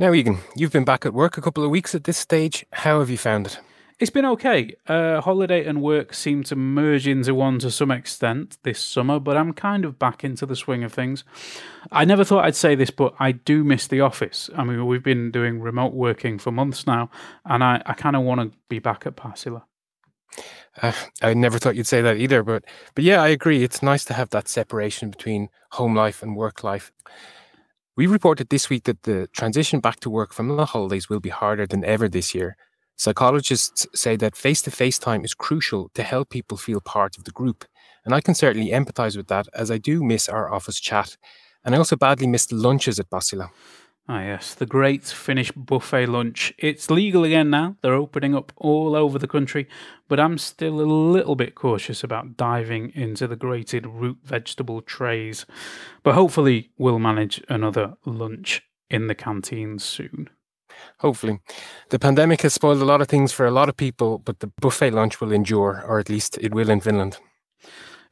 Now, 0.00 0.14
Egan, 0.14 0.38
you've 0.56 0.72
been 0.72 0.86
back 0.86 1.04
at 1.04 1.12
work 1.12 1.36
a 1.36 1.42
couple 1.42 1.62
of 1.62 1.68
weeks 1.68 1.94
at 1.94 2.04
this 2.04 2.16
stage. 2.16 2.64
How 2.72 3.00
have 3.00 3.10
you 3.10 3.18
found 3.18 3.48
it? 3.48 3.60
It's 3.98 4.10
been 4.10 4.24
okay. 4.24 4.74
Uh, 4.86 5.20
holiday 5.20 5.62
and 5.66 5.82
work 5.82 6.14
seem 6.14 6.42
to 6.44 6.56
merge 6.56 7.06
into 7.06 7.34
one 7.34 7.58
to 7.58 7.70
some 7.70 7.90
extent 7.90 8.56
this 8.62 8.80
summer, 8.80 9.20
but 9.20 9.36
I'm 9.36 9.52
kind 9.52 9.84
of 9.84 9.98
back 9.98 10.24
into 10.24 10.46
the 10.46 10.56
swing 10.56 10.84
of 10.84 10.90
things. 10.94 11.22
I 11.92 12.06
never 12.06 12.24
thought 12.24 12.46
I'd 12.46 12.56
say 12.56 12.74
this, 12.74 12.88
but 12.88 13.12
I 13.20 13.32
do 13.32 13.62
miss 13.62 13.88
the 13.88 14.00
office. 14.00 14.48
I 14.56 14.64
mean, 14.64 14.86
we've 14.86 15.02
been 15.02 15.30
doing 15.30 15.60
remote 15.60 15.92
working 15.92 16.38
for 16.38 16.50
months 16.50 16.86
now, 16.86 17.10
and 17.44 17.62
I, 17.62 17.82
I 17.84 17.92
kind 17.92 18.16
of 18.16 18.22
want 18.22 18.40
to 18.40 18.56
be 18.70 18.78
back 18.78 19.04
at 19.04 19.16
Pasila. 19.16 19.64
Uh, 20.80 20.92
I 21.20 21.34
never 21.34 21.58
thought 21.58 21.76
you'd 21.76 21.86
say 21.86 22.00
that 22.00 22.16
either, 22.16 22.42
but 22.42 22.64
but 22.94 23.04
yeah, 23.04 23.20
I 23.20 23.28
agree. 23.28 23.62
It's 23.62 23.82
nice 23.82 24.06
to 24.06 24.14
have 24.14 24.30
that 24.30 24.48
separation 24.48 25.10
between 25.10 25.50
home 25.72 25.94
life 25.94 26.22
and 26.22 26.36
work 26.36 26.64
life. 26.64 26.90
We 27.96 28.06
reported 28.06 28.48
this 28.48 28.70
week 28.70 28.84
that 28.84 29.02
the 29.02 29.28
transition 29.32 29.80
back 29.80 30.00
to 30.00 30.10
work 30.10 30.32
from 30.32 30.48
the 30.48 30.64
holidays 30.64 31.08
will 31.08 31.20
be 31.20 31.28
harder 31.28 31.66
than 31.66 31.84
ever 31.84 32.08
this 32.08 32.34
year. 32.34 32.56
Psychologists 32.96 33.86
say 33.94 34.16
that 34.16 34.36
face 34.36 34.62
to 34.62 34.70
face 34.70 34.98
time 34.98 35.24
is 35.24 35.34
crucial 35.34 35.90
to 35.94 36.02
help 36.02 36.30
people 36.30 36.56
feel 36.56 36.80
part 36.80 37.18
of 37.18 37.24
the 37.24 37.30
group. 37.30 37.64
And 38.04 38.14
I 38.14 38.20
can 38.20 38.34
certainly 38.34 38.70
empathize 38.70 39.16
with 39.16 39.28
that 39.28 39.48
as 39.54 39.70
I 39.70 39.78
do 39.78 40.02
miss 40.04 40.28
our 40.28 40.52
office 40.52 40.78
chat. 40.78 41.16
And 41.64 41.74
I 41.74 41.78
also 41.78 41.96
badly 41.96 42.26
miss 42.26 42.46
the 42.46 42.56
lunches 42.56 42.98
at 43.00 43.10
Pasila. 43.10 43.50
Ah, 44.12 44.22
yes, 44.22 44.54
the 44.54 44.66
great 44.66 45.04
Finnish 45.04 45.52
buffet 45.52 46.06
lunch. 46.06 46.52
It's 46.58 46.90
legal 46.90 47.22
again 47.22 47.48
now. 47.48 47.76
They're 47.80 47.94
opening 47.94 48.34
up 48.34 48.52
all 48.56 48.96
over 48.96 49.20
the 49.20 49.28
country, 49.28 49.68
but 50.08 50.18
I'm 50.18 50.36
still 50.36 50.80
a 50.80 50.82
little 50.82 51.36
bit 51.36 51.54
cautious 51.54 52.02
about 52.02 52.36
diving 52.36 52.90
into 52.96 53.28
the 53.28 53.36
grated 53.36 53.86
root 53.86 54.18
vegetable 54.24 54.82
trays. 54.82 55.46
But 56.02 56.16
hopefully, 56.16 56.70
we'll 56.76 56.98
manage 56.98 57.40
another 57.48 57.94
lunch 58.04 58.62
in 58.90 59.06
the 59.06 59.14
canteen 59.14 59.78
soon. 59.78 60.28
Hopefully. 60.98 61.38
The 61.90 62.00
pandemic 62.00 62.42
has 62.42 62.52
spoiled 62.52 62.82
a 62.82 62.84
lot 62.84 63.00
of 63.00 63.06
things 63.06 63.30
for 63.30 63.46
a 63.46 63.52
lot 63.52 63.68
of 63.68 63.76
people, 63.76 64.18
but 64.18 64.40
the 64.40 64.50
buffet 64.60 64.90
lunch 64.90 65.20
will 65.20 65.30
endure, 65.30 65.84
or 65.86 66.00
at 66.00 66.08
least 66.08 66.36
it 66.38 66.52
will 66.52 66.68
in 66.68 66.80
Finland. 66.80 67.18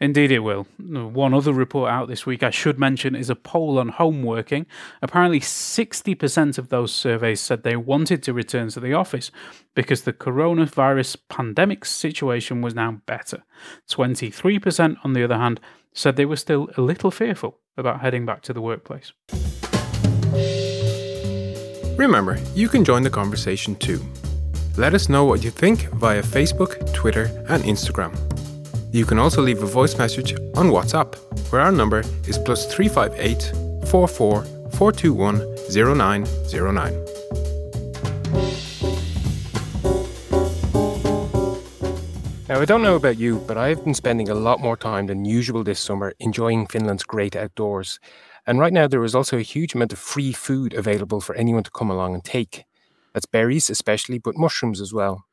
Indeed, 0.01 0.31
it 0.31 0.39
will. 0.39 0.69
One 0.79 1.35
other 1.35 1.53
report 1.53 1.91
out 1.91 2.07
this 2.07 2.25
week 2.25 2.45
I 2.45 2.51
should 2.51 2.79
mention 2.79 3.17
is 3.17 3.31
a 3.31 3.35
poll 3.35 3.81
on 3.81 3.89
home 3.89 4.23
working. 4.23 4.65
Apparently, 5.03 5.41
60% 5.41 6.57
of 6.57 6.69
those 6.69 6.95
surveys 6.95 7.41
said 7.41 7.63
they 7.65 7.75
wanted 7.75 8.23
to 8.23 8.33
return 8.33 8.69
to 8.69 8.81
the 8.81 8.95
office 8.95 9.33
because 9.75 10.03
the 10.03 10.13
coronavirus 10.13 11.17
pandemic 11.29 11.85
situation 11.85 12.63
was 12.63 12.77
now 12.77 13.01
better. 13.07 13.43
23%, 13.91 14.97
on 15.03 15.15
the 15.15 15.25
other 15.25 15.37
hand, 15.37 15.61
said 15.93 16.15
they 16.15 16.25
were 16.25 16.37
still 16.37 16.71
a 16.77 16.81
little 16.81 17.11
fearful 17.11 17.59
about 17.77 18.01
heading 18.01 18.25
back 18.25 18.43
to 18.43 18.53
the 18.53 18.61
workplace. 18.61 19.13
Remember, 21.99 22.39
you 22.55 22.69
can 22.69 22.85
join 22.85 23.03
the 23.03 23.11
conversation 23.11 23.75
too. 23.75 24.01
Let 24.77 24.95
us 24.95 25.09
know 25.09 25.25
what 25.25 25.43
you 25.43 25.51
think 25.51 25.89
via 25.95 26.23
Facebook, 26.23 26.95
Twitter, 26.95 27.25
and 27.49 27.65
Instagram. 27.65 28.17
You 28.91 29.05
can 29.05 29.19
also 29.19 29.43
leave 29.43 29.63
a 29.63 29.67
voice 29.67 29.99
message 29.99 30.33
on 30.57 30.71
WhatsApp, 30.71 31.15
where 31.53 31.61
our 31.61 31.73
number 31.73 32.01
is 32.27 32.39
plus 32.39 32.73
358 32.73 33.53
44 33.89 34.45
421 34.73 35.57
0909. 35.71 37.09
Now, 42.49 42.63
I 42.63 42.65
don't 42.65 42.83
know 42.83 42.97
about 42.97 43.19
you, 43.19 43.45
but 43.47 43.59
I've 43.59 43.85
been 43.85 43.93
spending 43.93 44.31
a 44.31 44.35
lot 44.35 44.59
more 44.59 44.77
time 44.77 45.07
than 45.07 45.27
usual 45.27 45.63
this 45.63 45.79
summer 45.79 46.15
enjoying 46.19 46.67
Finland's 46.67 47.05
great 47.05 47.37
outdoors. 47.37 48.01
And 48.47 48.59
right 48.59 48.73
now, 48.73 48.89
there 48.89 49.05
is 49.05 49.15
also 49.15 49.37
a 49.37 49.43
huge 49.43 49.75
amount 49.75 49.93
of 49.93 49.99
free 49.99 50.33
food 50.33 50.73
available 50.73 51.21
for 51.21 51.35
anyone 51.35 51.63
to 51.65 51.71
come 51.71 51.91
along 51.91 52.15
and 52.15 52.25
take. 52.25 52.65
That's 53.13 53.27
berries, 53.27 53.69
especially, 53.69 54.19
but 54.19 54.39
mushrooms 54.39 54.81
as 54.81 54.95
well. 54.95 55.28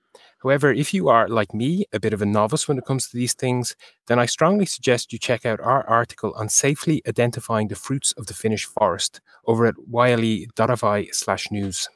However, 0.45 0.71
if 0.71 0.93
you 0.93 1.09
are, 1.09 1.27
like 1.27 1.55
me, 1.55 1.85
a 1.91 1.99
bit 1.99 2.13
of 2.13 2.21
a 2.21 2.25
novice 2.25 2.67
when 2.67 2.77
it 2.77 2.85
comes 2.85 3.09
to 3.09 3.17
these 3.17 3.33
things, 3.33 3.75
then 4.05 4.19
I 4.19 4.27
strongly 4.27 4.67
suggest 4.67 5.11
you 5.11 5.17
check 5.17 5.43
out 5.43 5.59
our 5.59 5.83
article 5.89 6.35
on 6.37 6.49
safely 6.49 7.01
identifying 7.07 7.67
the 7.67 7.75
fruits 7.75 8.11
of 8.11 8.27
the 8.27 8.35
Finnish 8.35 8.65
forest 8.65 9.21
over 9.47 9.65
at 9.65 9.73
yle.fi 9.91 11.07
slash 11.11 11.49
news. 11.49 11.89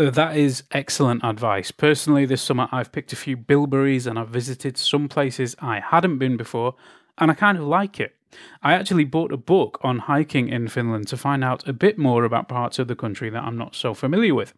Uh, 0.00 0.10
that 0.10 0.36
is 0.36 0.64
excellent 0.72 1.22
advice. 1.22 1.70
Personally, 1.70 2.26
this 2.26 2.42
summer 2.42 2.66
I've 2.72 2.90
picked 2.90 3.12
a 3.12 3.16
few 3.16 3.36
bilberries 3.36 4.08
and 4.08 4.18
I've 4.18 4.30
visited 4.30 4.76
some 4.76 5.08
places 5.08 5.54
I 5.60 5.78
hadn't 5.78 6.18
been 6.18 6.36
before, 6.36 6.74
and 7.18 7.30
I 7.30 7.34
kind 7.34 7.58
of 7.58 7.64
like 7.64 8.00
it. 8.00 8.16
I 8.62 8.74
actually 8.74 9.04
bought 9.04 9.32
a 9.32 9.36
book 9.36 9.78
on 9.82 10.00
hiking 10.00 10.48
in 10.48 10.68
Finland 10.68 11.08
to 11.08 11.16
find 11.16 11.44
out 11.44 11.66
a 11.68 11.72
bit 11.72 11.98
more 11.98 12.24
about 12.24 12.48
parts 12.48 12.78
of 12.78 12.88
the 12.88 12.96
country 12.96 13.30
that 13.30 13.42
I'm 13.42 13.56
not 13.56 13.74
so 13.74 13.94
familiar 13.94 14.34
with. 14.34 14.54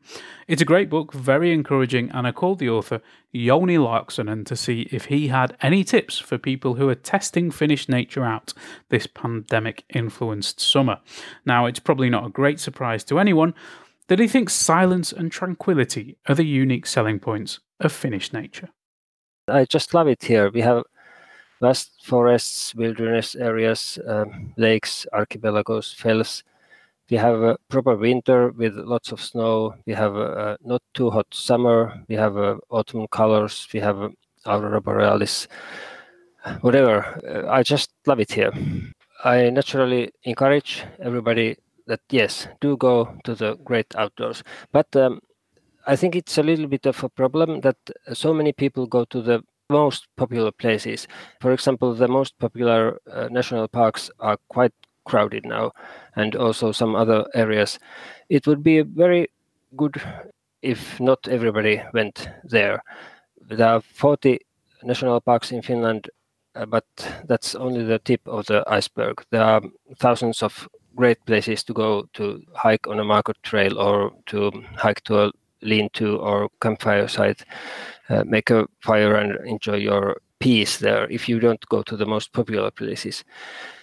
It's 0.48 0.62
a 0.62 0.66
great 0.66 0.88
book, 0.88 1.12
very 1.12 1.52
encouraging, 1.52 2.10
and 2.10 2.26
I 2.26 2.32
called 2.32 2.58
the 2.58 2.70
author, 2.70 3.00
Jouni 3.34 3.78
Laaksonen, 3.78 4.46
to 4.46 4.56
see 4.56 4.88
if 4.90 5.06
he 5.06 5.28
had 5.28 5.56
any 5.60 5.84
tips 5.84 6.18
for 6.18 6.38
people 6.38 6.74
who 6.74 6.88
are 6.88 6.94
testing 6.94 7.50
Finnish 7.50 7.88
nature 7.88 8.24
out 8.24 8.54
this 8.88 9.06
pandemic 9.06 9.84
influenced 9.92 10.60
summer. 10.60 11.00
Now, 11.44 11.66
it's 11.66 11.80
probably 11.80 12.10
not 12.10 12.26
a 12.26 12.30
great 12.30 12.60
surprise 12.60 13.04
to 13.04 13.18
anyone 13.18 13.54
that 14.08 14.20
he 14.20 14.28
thinks 14.28 14.54
silence 14.54 15.12
and 15.12 15.32
tranquility 15.32 16.16
are 16.28 16.34
the 16.34 16.46
unique 16.46 16.86
selling 16.86 17.18
points 17.18 17.58
of 17.80 17.92
Finnish 17.92 18.32
nature. 18.32 18.70
I 19.48 19.64
just 19.64 19.94
love 19.94 20.08
it 20.08 20.24
here. 20.24 20.50
We 20.50 20.60
have 20.62 20.84
vast 21.60 22.04
forests, 22.04 22.74
wilderness 22.74 23.34
areas, 23.34 23.98
um, 24.06 24.52
lakes, 24.56 25.06
archipelagos, 25.12 25.92
fells. 25.92 26.42
We 27.10 27.16
have 27.16 27.40
a 27.40 27.56
proper 27.68 27.96
winter 27.96 28.50
with 28.50 28.74
lots 28.74 29.12
of 29.12 29.20
snow. 29.20 29.74
We 29.86 29.94
have 29.94 30.16
a, 30.16 30.58
not 30.64 30.82
too 30.94 31.10
hot 31.10 31.26
summer. 31.32 32.02
We 32.08 32.16
have 32.16 32.36
autumn 32.68 33.06
colors. 33.08 33.68
We 33.72 33.80
have 33.80 34.12
aurora 34.44 34.80
borealis. 34.80 35.46
Whatever. 36.60 37.04
Uh, 37.26 37.50
I 37.50 37.62
just 37.62 37.90
love 38.06 38.20
it 38.20 38.32
here. 38.32 38.52
I 39.24 39.50
naturally 39.50 40.10
encourage 40.24 40.84
everybody 41.00 41.56
that 41.86 42.00
yes, 42.10 42.48
do 42.60 42.76
go 42.76 43.16
to 43.24 43.34
the 43.34 43.56
great 43.64 43.94
outdoors. 43.96 44.42
But 44.72 44.94
um, 44.96 45.20
I 45.86 45.96
think 45.96 46.16
it's 46.16 46.36
a 46.38 46.42
little 46.42 46.66
bit 46.66 46.86
of 46.86 47.02
a 47.04 47.08
problem 47.08 47.60
that 47.60 47.76
so 48.12 48.34
many 48.34 48.52
people 48.52 48.86
go 48.86 49.04
to 49.06 49.22
the 49.22 49.42
most 49.70 50.06
popular 50.16 50.52
places. 50.52 51.08
For 51.40 51.52
example, 51.52 51.94
the 51.94 52.08
most 52.08 52.38
popular 52.38 53.00
uh, 53.10 53.28
national 53.30 53.68
parks 53.68 54.10
are 54.20 54.38
quite 54.48 54.72
crowded 55.04 55.44
now, 55.46 55.72
and 56.16 56.36
also 56.36 56.72
some 56.72 56.94
other 56.96 57.24
areas. 57.34 57.78
It 58.28 58.46
would 58.46 58.62
be 58.62 58.82
very 58.82 59.28
good 59.76 60.00
if 60.62 61.00
not 61.00 61.28
everybody 61.28 61.82
went 61.94 62.28
there. 62.44 62.82
There 63.40 63.68
are 63.68 63.80
40 63.80 64.40
national 64.82 65.20
parks 65.20 65.52
in 65.52 65.62
Finland, 65.62 66.10
uh, 66.54 66.66
but 66.66 66.84
that's 67.26 67.54
only 67.54 67.84
the 67.84 67.98
tip 67.98 68.20
of 68.26 68.46
the 68.46 68.64
iceberg. 68.66 69.24
There 69.30 69.44
are 69.44 69.62
thousands 69.98 70.42
of 70.42 70.68
great 70.96 71.24
places 71.26 71.62
to 71.64 71.72
go 71.72 72.08
to 72.14 72.42
hike 72.54 72.86
on 72.88 72.98
a 72.98 73.04
market 73.04 73.36
trail 73.42 73.78
or 73.78 74.12
to 74.26 74.50
hike 74.76 75.02
to 75.04 75.26
a 75.26 75.32
lean-to 75.62 76.18
or 76.18 76.48
campfire 76.60 77.08
site 77.08 77.44
uh, 78.08 78.24
make 78.24 78.50
a 78.50 78.66
fire 78.80 79.16
and 79.16 79.38
enjoy 79.46 79.76
your 79.76 80.16
peace 80.38 80.78
there 80.78 81.10
if 81.10 81.28
you 81.28 81.40
don't 81.40 81.66
go 81.68 81.82
to 81.82 81.96
the 81.96 82.06
most 82.06 82.32
popular 82.32 82.70
places. 82.70 83.24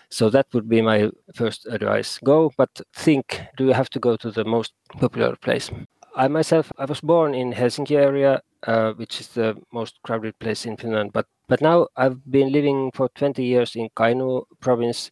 So 0.10 0.30
that 0.30 0.46
would 0.54 0.70
be 0.70 0.82
my 0.82 1.10
first 1.34 1.66
advice. 1.66 2.20
Go, 2.24 2.52
but 2.58 2.70
think, 2.94 3.42
do 3.58 3.66
you 3.66 3.74
have 3.74 3.90
to 3.90 4.00
go 4.00 4.16
to 4.18 4.30
the 4.30 4.46
most 4.46 4.74
popular 5.00 5.36
place? 5.36 5.72
I 6.16 6.28
myself, 6.28 6.72
I 6.78 6.86
was 6.86 7.02
born 7.02 7.34
in 7.34 7.52
Helsinki 7.54 7.98
area, 7.98 8.42
uh, 8.68 8.94
which 8.94 9.20
is 9.20 9.30
the 9.30 9.58
most 9.72 10.00
crowded 10.04 10.38
place 10.38 10.66
in 10.66 10.78
Finland. 10.78 11.12
But 11.14 11.26
but 11.48 11.62
now 11.62 11.88
I've 11.98 12.20
been 12.30 12.52
living 12.52 12.92
for 12.94 13.10
20 13.16 13.44
years 13.44 13.76
in 13.76 13.90
Kainuu 13.96 14.44
province, 14.60 15.12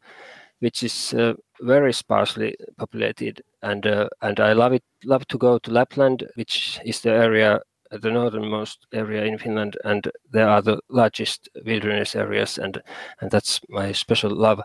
which 0.61 0.83
is 0.83 1.13
uh, 1.13 1.33
very 1.61 1.93
sparsely 1.93 2.55
populated, 2.77 3.41
and 3.61 3.85
uh, 3.85 4.09
and 4.21 4.39
I 4.39 4.53
love 4.53 4.73
it. 4.73 4.83
Love 5.05 5.27
to 5.27 5.37
go 5.37 5.59
to 5.59 5.71
Lapland, 5.71 6.27
which 6.35 6.79
is 6.85 7.01
the 7.01 7.11
area 7.11 7.61
the 7.91 8.09
northernmost 8.11 8.87
area 8.93 9.25
in 9.25 9.37
Finland, 9.37 9.77
and 9.83 10.09
there 10.31 10.47
are 10.47 10.61
the 10.61 10.79
largest 10.89 11.49
wilderness 11.65 12.15
areas, 12.15 12.57
and 12.57 12.81
and 13.19 13.31
that's 13.31 13.59
my 13.69 13.91
special 13.91 14.31
love. 14.31 14.61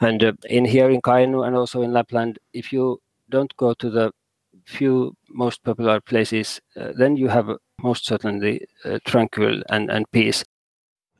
And 0.00 0.22
uh, 0.22 0.32
in 0.48 0.64
here 0.64 0.90
in 0.90 1.02
Kainuu 1.02 1.46
and 1.46 1.56
also 1.56 1.82
in 1.82 1.92
Lapland, 1.92 2.38
if 2.52 2.72
you 2.72 3.00
don't 3.30 3.54
go 3.56 3.74
to 3.74 3.90
the 3.90 4.12
few 4.64 5.16
most 5.30 5.64
popular 5.64 6.00
places, 6.00 6.60
uh, 6.76 6.92
then 6.96 7.16
you 7.16 7.28
have 7.28 7.56
most 7.82 8.06
certainly 8.06 8.66
uh, 8.84 8.98
tranquil 9.04 9.62
and, 9.70 9.90
and 9.90 10.10
peace. 10.12 10.44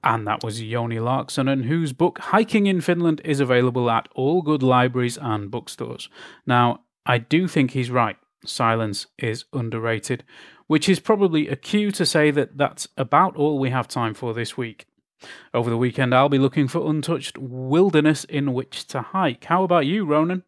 And 0.02 0.26
that 0.26 0.44
was 0.44 0.60
Jouni 0.60 1.00
Laaksonen, 1.00 1.64
whose 1.64 1.92
book 1.92 2.18
Hiking 2.18 2.66
in 2.66 2.80
Finland 2.80 3.20
is 3.24 3.40
available 3.40 3.90
at 3.90 4.08
all 4.14 4.42
good 4.42 4.62
libraries 4.62 5.18
and 5.18 5.50
bookstores. 5.50 6.08
Now, 6.46 6.80
I 7.04 7.18
do 7.18 7.48
think 7.48 7.72
he's 7.72 7.90
right. 7.90 8.16
Silence 8.44 9.06
is 9.18 9.44
underrated, 9.52 10.22
which 10.68 10.88
is 10.88 11.00
probably 11.00 11.48
a 11.48 11.56
cue 11.56 11.90
to 11.92 12.06
say 12.06 12.30
that 12.30 12.56
that's 12.56 12.86
about 12.96 13.34
all 13.36 13.58
we 13.58 13.70
have 13.70 13.88
time 13.88 14.14
for 14.14 14.32
this 14.32 14.56
week. 14.56 14.86
Over 15.52 15.68
the 15.68 15.76
weekend, 15.76 16.14
I'll 16.14 16.28
be 16.28 16.38
looking 16.38 16.68
for 16.68 16.88
untouched 16.88 17.36
wilderness 17.36 18.22
in 18.24 18.52
which 18.54 18.86
to 18.88 19.02
hike. 19.02 19.44
How 19.44 19.64
about 19.64 19.86
you, 19.86 20.04
Ronan? 20.04 20.44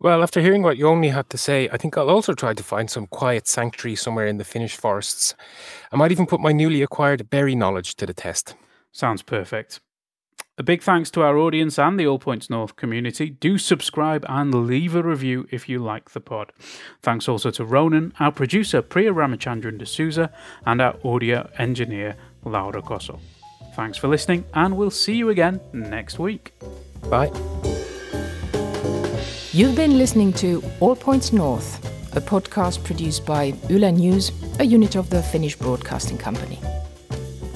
Well, 0.00 0.22
after 0.22 0.40
hearing 0.40 0.62
what 0.62 0.78
Jouni 0.78 1.12
had 1.12 1.30
to 1.30 1.38
say, 1.38 1.68
I 1.70 1.76
think 1.76 1.96
I'll 1.96 2.10
also 2.10 2.34
try 2.34 2.54
to 2.54 2.62
find 2.62 2.90
some 2.90 3.06
quiet 3.06 3.46
sanctuary 3.46 3.94
somewhere 3.94 4.26
in 4.26 4.38
the 4.38 4.44
Finnish 4.44 4.76
forests. 4.76 5.34
I 5.92 5.96
might 5.96 6.12
even 6.12 6.26
put 6.26 6.40
my 6.40 6.52
newly 6.52 6.82
acquired 6.82 7.30
berry 7.30 7.54
knowledge 7.54 7.94
to 7.96 8.06
the 8.06 8.12
test. 8.12 8.56
Sounds 8.94 9.22
perfect. 9.22 9.80
A 10.56 10.62
big 10.62 10.82
thanks 10.82 11.10
to 11.10 11.22
our 11.22 11.36
audience 11.36 11.80
and 11.80 11.98
the 11.98 12.06
All 12.06 12.20
Points 12.20 12.48
North 12.48 12.76
community. 12.76 13.28
Do 13.28 13.58
subscribe 13.58 14.24
and 14.28 14.68
leave 14.68 14.94
a 14.94 15.02
review 15.02 15.48
if 15.50 15.68
you 15.68 15.80
like 15.80 16.10
the 16.10 16.20
pod. 16.20 16.52
Thanks 17.02 17.28
also 17.28 17.50
to 17.50 17.64
Ronan, 17.64 18.14
our 18.20 18.30
producer 18.30 18.80
Priya 18.80 19.12
Ramachandran 19.12 19.82
D'Souza, 19.82 20.30
and 20.64 20.80
our 20.80 20.96
audio 21.02 21.50
engineer 21.58 22.14
Laura 22.44 22.80
Kosso. 22.80 23.18
Thanks 23.74 23.98
for 23.98 24.06
listening, 24.06 24.44
and 24.54 24.76
we'll 24.76 24.92
see 24.92 25.16
you 25.16 25.28
again 25.30 25.60
next 25.72 26.20
week. 26.20 26.54
Bye. 27.10 27.32
You've 29.52 29.74
been 29.74 29.98
listening 29.98 30.32
to 30.34 30.62
All 30.78 30.94
Points 30.94 31.32
North, 31.32 31.84
a 32.16 32.20
podcast 32.20 32.84
produced 32.84 33.26
by 33.26 33.54
Yle 33.68 33.90
News, 33.90 34.30
a 34.60 34.64
unit 34.64 34.94
of 34.94 35.10
the 35.10 35.20
Finnish 35.20 35.56
Broadcasting 35.56 36.16
Company. 36.16 36.60